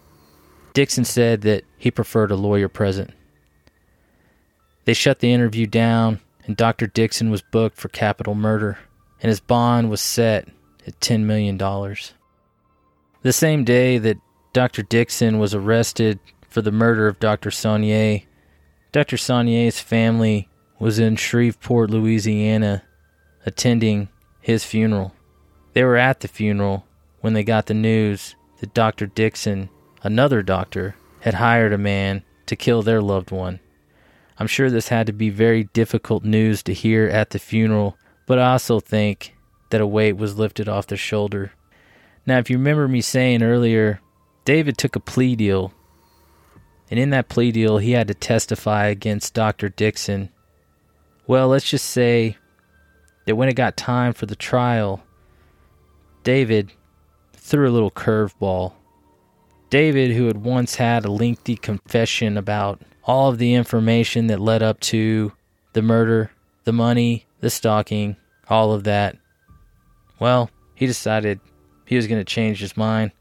[0.75, 3.13] Dixon said that he preferred a lawyer present.
[4.85, 6.87] They shut the interview down, and Dr.
[6.87, 8.77] Dixon was booked for capital murder,
[9.21, 10.49] and his bond was set
[10.87, 11.59] at $10 million.
[13.23, 14.19] The same day that
[14.53, 14.83] Dr.
[14.83, 17.51] Dixon was arrested for the murder of Dr.
[17.51, 18.23] Sonnier,
[18.93, 19.17] Dr.
[19.17, 20.49] Sonnier's family
[20.81, 22.83] was in Shreveport, Louisiana,
[23.47, 24.09] attending
[24.41, 25.15] his funeral.
[25.75, 26.85] They were at the funeral
[27.21, 29.07] when they got the news that Dr.
[29.07, 29.71] Dixon,
[30.03, 33.61] another doctor, had hired a man to kill their loved one.
[34.39, 37.97] I'm sure this had to be very difficult news to hear at the funeral,
[38.31, 39.35] but I also think
[39.71, 41.51] that a weight was lifted off their shoulder.
[42.25, 44.01] Now, if you remember me saying earlier,
[44.45, 45.75] David took a plea deal,
[46.89, 49.69] and in that plea deal, he had to testify against Dr.
[49.69, 50.29] Dixon.
[51.27, 52.37] Well, let's just say
[53.27, 55.03] that when it got time for the trial,
[56.23, 56.71] David
[57.33, 58.75] threw a little curveball.
[59.71, 64.63] David, who had once had a lengthy confession about all of the information that led
[64.63, 65.33] up to
[65.73, 66.31] the murder,
[66.63, 68.17] the money, the stalking,
[68.51, 69.17] all of that.
[70.19, 71.41] Well, he decided
[71.87, 73.13] he was going to change his mind.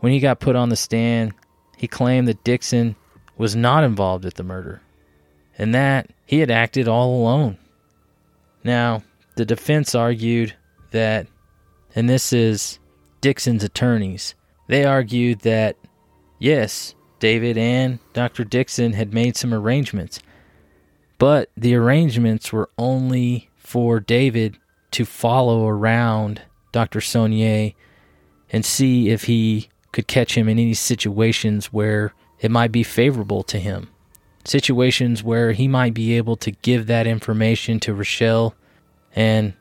[0.00, 1.32] When he got put on the stand,
[1.76, 2.96] he claimed that Dixon
[3.36, 4.82] was not involved at the murder
[5.58, 7.58] and that he had acted all alone.
[8.64, 9.02] Now,
[9.36, 10.54] the defense argued
[10.90, 11.26] that,
[11.94, 12.78] and this is
[13.20, 14.34] Dixon's attorneys,
[14.68, 15.76] they argued that,
[16.38, 18.44] yes, David and Dr.
[18.44, 20.20] Dixon had made some arrangements,
[21.18, 24.56] but the arrangements were only for David
[24.92, 27.00] to follow around Dr.
[27.00, 27.74] Sonnier
[28.52, 33.42] and see if he could catch him in any situations where it might be favorable
[33.42, 33.88] to him.
[34.44, 38.54] Situations where he might be able to give that information to Rochelle
[39.16, 39.52] and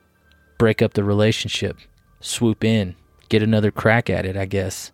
[0.59, 1.75] break up the relationship,
[2.19, 2.95] swoop in,
[3.29, 4.91] get another crack at it, I guess.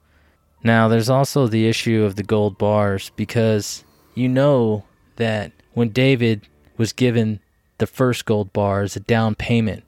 [0.63, 3.83] Now, there's also the issue of the gold bars because
[4.15, 4.85] you know
[5.17, 6.47] that when David
[6.77, 7.41] was given
[7.81, 9.83] the first gold bar as a down payment,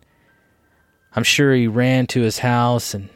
[1.15, 3.07] I'm sure he ran to his house and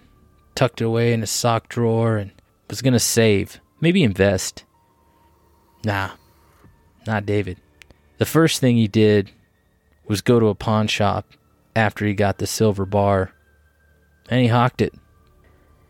[0.54, 2.32] tucked it away in his sock drawer and
[2.70, 4.66] was going to save, maybe invest.
[5.84, 6.12] Nah,
[7.08, 7.58] not David.
[8.20, 9.32] The first thing he did
[10.06, 11.26] was go to a pawn shop
[11.76, 13.34] after he got the silver bar
[14.30, 14.94] and he hawked it.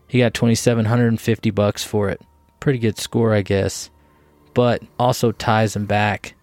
[0.06, 2.22] He got 2750 bucks for it.
[2.58, 3.90] Pretty good score, I guess.
[4.54, 6.34] But also ties him back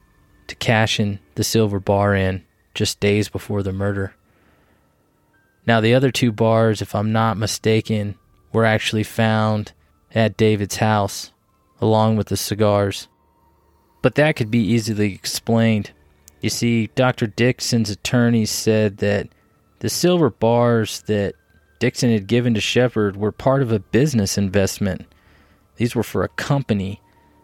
[0.45, 2.43] to cashing the silver bar in
[2.73, 4.15] just days before the murder.
[5.67, 8.15] Now, the other two bars, if I'm not mistaken,
[8.51, 9.73] were actually found
[10.13, 11.31] at David's house,
[11.81, 13.07] along with the cigars.
[14.01, 15.91] But that could be easily explained.
[16.41, 17.27] You see, Dr.
[17.27, 19.29] Dixon's attorney said that
[19.79, 21.33] the silver bars that
[21.79, 25.05] Dixon had given to Shepard were part of a business investment.
[25.77, 27.01] These were for a company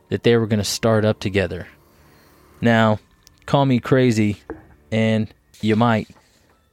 [0.09, 1.67] that they were going to start up together.
[2.61, 2.99] Now,
[3.45, 4.37] call me crazy,
[4.91, 6.09] and you might,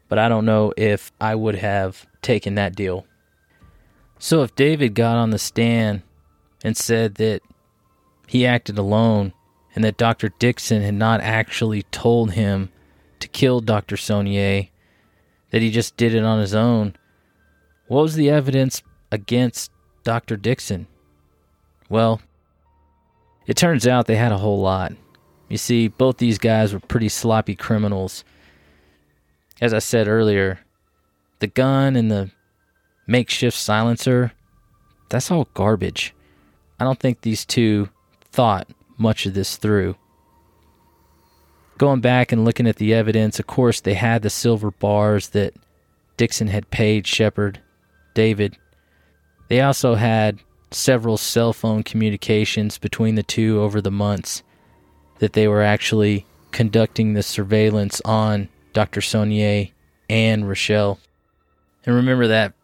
[0.09, 3.07] but I don't know if I would have taken that deal.
[4.18, 6.02] So if David got on the stand
[6.64, 7.40] and said that
[8.26, 9.33] he acted alone
[9.74, 10.31] and that Dr.
[10.38, 12.70] Dixon had not actually told him
[13.20, 13.96] to kill Dr.
[13.96, 14.68] Sonnier,
[15.50, 16.94] that he just did it on his own,
[17.87, 19.70] what was the evidence against
[20.04, 20.37] Dr.
[20.37, 20.87] Dixon?
[21.88, 22.20] Well,
[23.46, 24.92] it turns out they had a whole lot.
[25.48, 28.24] You see, both these guys were pretty sloppy criminals.
[29.61, 30.61] As I said earlier,
[31.40, 32.30] the gun and the
[33.06, 34.32] makeshift silencer,
[35.08, 36.14] that's all garbage.
[36.78, 37.88] I don't think these two
[38.30, 39.96] thought much of this through.
[41.78, 45.54] Going back and looking at the evidence, of course, they had the silver bars that
[46.16, 47.61] Dixon had paid Shepard,
[48.14, 48.58] David.
[49.48, 54.42] They also had several cell phone communications between the two over the months
[55.18, 59.00] that they were actually conducting the surveillance on Dr.
[59.00, 59.70] Sonnier
[60.09, 60.98] and Rochelle.
[61.85, 62.54] And remember that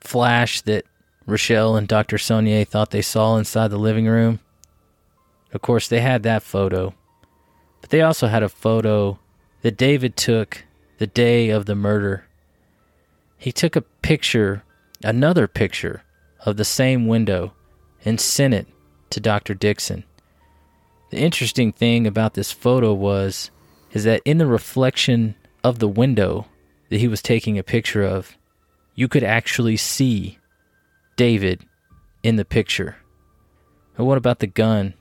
[0.00, 0.84] flash that
[1.26, 2.18] Rochelle and Dr.
[2.18, 4.40] Sonnier thought they saw inside the living room?
[5.52, 6.94] Of course, they had that photo.
[7.80, 9.18] But they also had a photo
[9.62, 10.64] that David took
[10.98, 12.26] the day of the murder.
[13.38, 14.62] He took a picture,
[15.02, 16.02] another picture,
[16.44, 17.52] of the same window
[18.04, 18.66] and sent it
[19.10, 19.54] to Dr.
[19.54, 20.04] Dixon.
[21.10, 23.50] The interesting thing about this photo was
[23.92, 26.46] is that in the reflection of the window
[26.90, 28.36] that he was taking a picture of,
[28.94, 30.38] you could actually see
[31.16, 31.64] David
[32.22, 32.96] in the picture.
[33.96, 34.94] And what about the gun?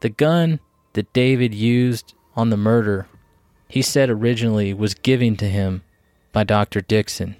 [0.00, 0.60] The gun
[0.92, 3.08] that David used on the murder,
[3.68, 5.82] he said originally was given to him
[6.32, 6.80] by Dr.
[6.80, 7.36] Dixon.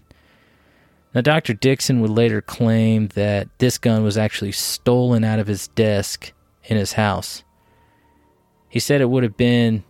[1.15, 1.55] Now, Dr.
[1.55, 6.33] Dixon would later claim that this gun was actually stolen out of his desk
[6.69, 7.43] in his house.
[8.69, 9.83] He said it would have been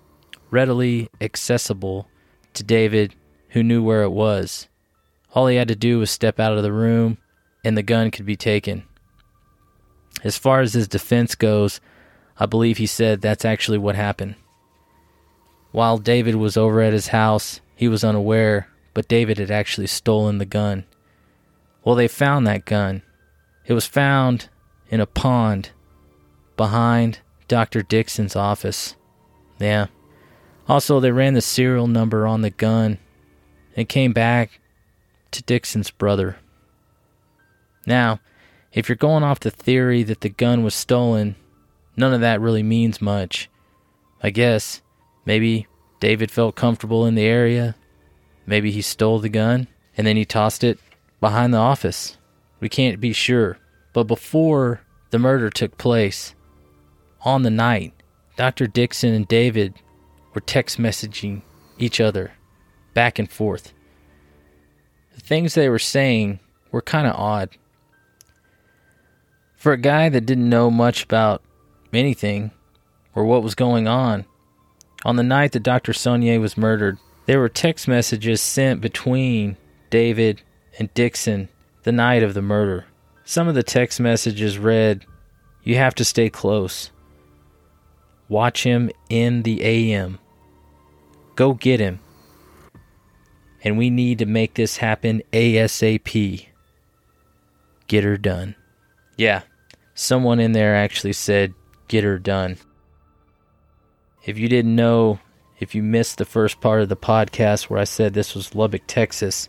[0.51, 2.09] readily accessible
[2.55, 3.15] to David,
[3.51, 4.69] who knew where it was.
[5.35, 7.19] All he had to do was step out of the room,
[7.65, 8.85] and the gun could be taken.
[10.25, 11.81] As far as his defense goes,
[12.39, 14.37] I believe he said that's actually what happened.
[15.73, 20.39] While David was over at his house, he was unaware, but David had actually stolen
[20.39, 20.85] the gun.
[21.85, 23.03] Well, they found that gun.
[23.67, 24.49] It was found
[24.89, 25.71] in a pond
[26.59, 27.81] behind Dr.
[27.81, 28.95] Dixon's office.
[29.59, 29.87] Yeah.
[30.69, 32.99] Also, they ran the serial number on the gun
[33.75, 34.61] and came back
[35.31, 36.37] to Dixon's brother.
[37.87, 38.21] Now,
[38.75, 41.37] if you're going off the theory that the gun was stolen,
[41.97, 43.49] none of that really means much.
[44.23, 44.83] I guess
[45.25, 45.67] maybe
[46.01, 47.77] David felt comfortable in the area.
[48.47, 50.79] Maybe he stole the gun and then he tossed it
[51.21, 52.19] behind the office.
[52.61, 53.59] We can't be sure.
[53.95, 56.35] But before the murder took place,
[57.29, 57.93] on the night,
[58.37, 58.67] Dr.
[58.67, 59.75] Dixon and David
[60.33, 61.43] were text messaging
[61.77, 62.33] each other
[62.95, 63.75] back and forth.
[65.15, 66.41] The things they were saying
[66.73, 67.51] were kind of odd.
[69.57, 71.43] For a guy that didn't know much about
[71.93, 72.51] anything
[73.15, 74.25] or what was going on,
[75.05, 75.93] on the night that Dr.
[75.93, 79.59] Sonnier was murdered, there were text messages sent between
[79.91, 80.41] David
[80.79, 81.51] and Dixon
[81.83, 82.87] the night of the murder.
[83.25, 85.05] Some of the text messages read,
[85.63, 86.91] You have to stay close.
[88.29, 90.19] Watch him in the AM.
[91.35, 92.01] Go get him.
[93.63, 96.47] And we need to make this happen ASAP.
[97.87, 98.55] Get her done.
[99.17, 99.43] Yeah,
[99.95, 101.55] someone in there actually said,
[101.89, 102.59] Get her done.
[104.25, 105.21] If you didn't know,
[105.59, 108.83] if you missed the first part of the podcast where I said this was Lubbock,
[108.87, 109.49] Texas,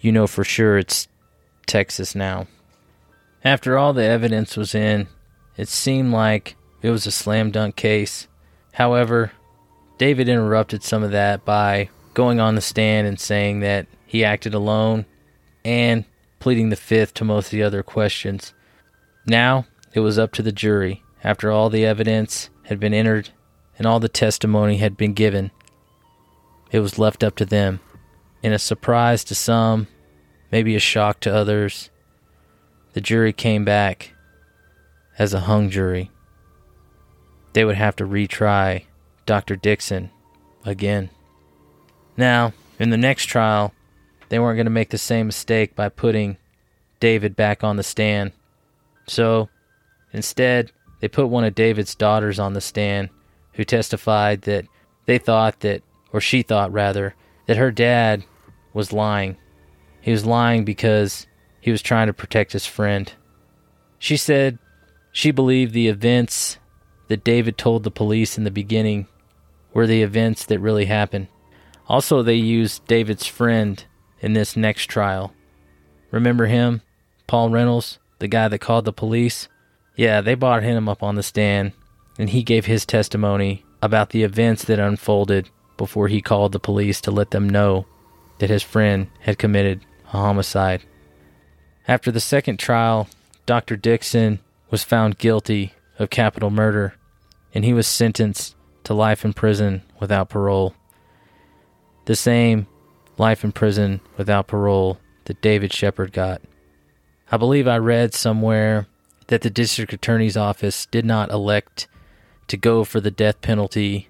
[0.00, 1.08] you know for sure it's
[1.66, 2.48] Texas now.
[3.44, 5.08] After all the evidence was in,
[5.56, 8.28] it seemed like it was a slam dunk case.
[8.72, 9.32] However,
[9.98, 14.54] David interrupted some of that by going on the stand and saying that he acted
[14.54, 15.06] alone
[15.64, 16.04] and
[16.38, 18.54] pleading the fifth to most of the other questions.
[19.26, 23.30] Now it was up to the jury, after all the evidence had been entered
[23.76, 25.50] and all the testimony had been given.
[26.70, 27.80] It was left up to them.
[28.42, 29.86] In a surprise to some,
[30.50, 31.90] maybe a shock to others,
[32.94, 34.14] the jury came back
[35.18, 36.10] as a hung jury.
[37.52, 38.84] They would have to retry
[39.26, 39.56] Dr.
[39.56, 40.10] Dixon
[40.64, 41.10] again.
[42.16, 43.74] Now, in the next trial,
[44.28, 46.36] they weren't going to make the same mistake by putting
[47.00, 48.32] David back on the stand.
[49.06, 49.48] So,
[50.12, 50.70] instead,
[51.00, 53.08] they put one of David's daughters on the stand
[53.54, 54.66] who testified that
[55.06, 55.82] they thought that,
[56.12, 57.14] or she thought rather,
[57.46, 58.22] that her dad
[58.72, 59.36] was lying.
[60.00, 61.26] He was lying because
[61.60, 63.12] he was trying to protect his friend.
[63.98, 64.58] She said
[65.12, 66.58] she believed the events
[67.10, 69.08] that David told the police in the beginning
[69.74, 71.26] were the events that really happened.
[71.88, 73.84] Also, they used David's friend
[74.20, 75.34] in this next trial.
[76.12, 76.82] Remember him?
[77.26, 79.48] Paul Reynolds, the guy that called the police?
[79.96, 81.72] Yeah, they brought him up on the stand,
[82.16, 87.00] and he gave his testimony about the events that unfolded before he called the police
[87.00, 87.86] to let them know
[88.38, 90.84] that his friend had committed a homicide.
[91.88, 93.08] After the second trial,
[93.46, 93.76] Dr.
[93.76, 94.38] Dixon
[94.70, 96.94] was found guilty of capital murder,
[97.54, 100.74] and he was sentenced to life in prison without parole
[102.10, 102.66] the same
[103.18, 106.42] life in prison without parole that David Shepard got.
[107.30, 108.88] I believe I read somewhere
[109.28, 111.86] that the district attorney's office did not elect
[112.48, 114.08] to go for the death penalty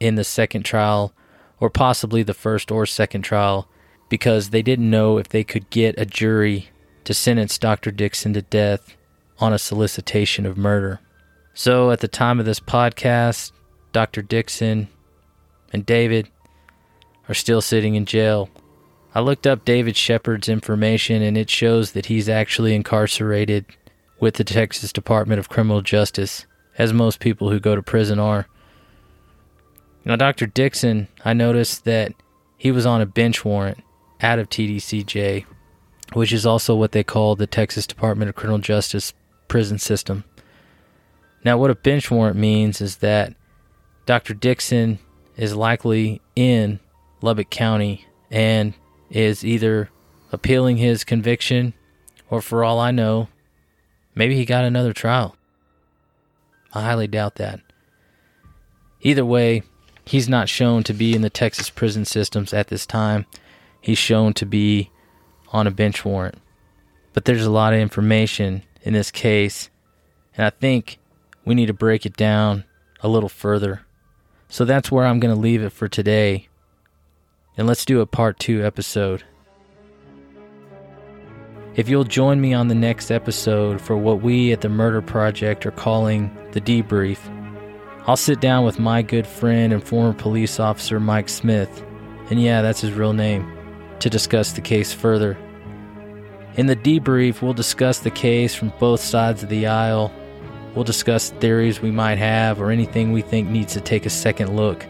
[0.00, 1.12] in the second trial,
[1.60, 3.68] or possibly the first or second trial,
[4.08, 6.70] because they didn't know if they could get a jury
[7.04, 7.90] to sentence Dr.
[7.90, 8.96] Dixon to death
[9.38, 11.00] on a solicitation of murder.
[11.54, 13.52] So at the time of this podcast,
[13.92, 14.22] Dr.
[14.22, 14.88] Dixon
[15.72, 16.30] and David
[17.28, 18.48] are still sitting in jail.
[19.14, 23.66] I looked up David Shepard's information and it shows that he's actually incarcerated
[24.18, 26.46] with the Texas Department of Criminal Justice,
[26.78, 28.46] as most people who go to prison are.
[30.04, 30.46] Now, Dr.
[30.46, 32.12] Dixon, I noticed that
[32.56, 33.82] he was on a bench warrant
[34.20, 35.44] out of TDCJ,
[36.14, 39.12] which is also what they call the Texas Department of Criminal Justice
[39.48, 40.24] prison system.
[41.44, 43.34] Now, what a bench warrant means is that
[44.06, 44.34] Dr.
[44.34, 44.98] Dixon
[45.36, 46.78] is likely in
[47.20, 48.74] Lubbock County and
[49.10, 49.90] is either
[50.30, 51.74] appealing his conviction
[52.30, 53.28] or, for all I know,
[54.14, 55.36] maybe he got another trial.
[56.72, 57.60] I highly doubt that.
[59.02, 59.62] Either way,
[60.06, 63.26] he's not shown to be in the Texas prison systems at this time.
[63.80, 64.90] He's shown to be
[65.48, 66.38] on a bench warrant.
[67.12, 69.68] But there's a lot of information in this case,
[70.36, 70.98] and I think
[71.44, 72.64] we need to break it down
[73.00, 73.82] a little further.
[74.48, 76.48] So that's where I'm going to leave it for today
[77.56, 79.24] and let's do a part two episode.
[81.74, 85.64] If you'll join me on the next episode for what we at the Murder Project
[85.64, 87.18] are calling the debrief,
[88.06, 91.84] I'll sit down with my good friend and former police officer Mike Smith,
[92.30, 93.50] and yeah, that's his real name,
[94.00, 95.38] to discuss the case further.
[96.56, 100.12] In the debrief, we'll discuss the case from both sides of the aisle.
[100.74, 104.56] We'll discuss theories we might have or anything we think needs to take a second
[104.56, 104.86] look.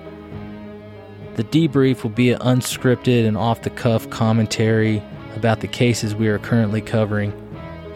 [1.34, 5.02] The debrief will be an unscripted and off the cuff commentary
[5.34, 7.32] about the cases we are currently covering.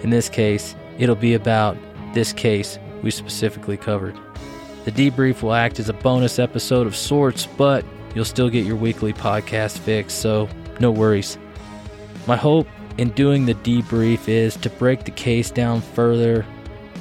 [0.03, 1.77] In this case, it'll be about
[2.15, 4.19] this case we specifically covered.
[4.85, 7.85] The debrief will act as a bonus episode of sorts, but
[8.15, 10.49] you'll still get your weekly podcast fix, so
[10.81, 11.39] no worries.
[12.27, 12.67] My hope
[12.97, 16.47] in doing the debrief is to break the case down further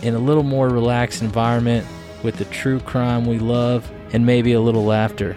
[0.02, 1.86] in a little more relaxed environment
[2.24, 5.36] with the true crime we love and maybe a little laughter.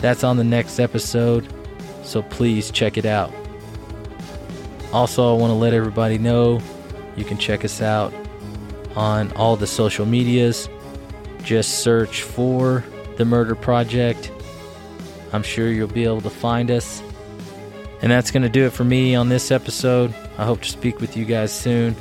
[0.00, 1.52] That's on the next episode,
[2.02, 3.32] so please check it out.
[4.92, 6.60] Also, I want to let everybody know
[7.16, 8.12] you can check us out
[8.96, 10.68] on all the social medias.
[11.42, 12.84] Just search for
[13.16, 14.32] The Murder Project.
[15.32, 17.02] I'm sure you'll be able to find us.
[18.02, 20.14] And that's going to do it for me on this episode.
[20.38, 21.94] I hope to speak with you guys soon.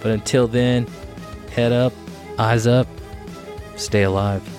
[0.00, 0.86] But until then,
[1.50, 1.92] head up,
[2.38, 2.86] eyes up,
[3.76, 4.57] stay alive.